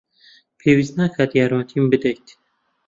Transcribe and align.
پێویست 0.59 0.93
ناکات 0.99 1.31
یارمەتیم 1.33 1.85
بدەیت. 1.91 2.27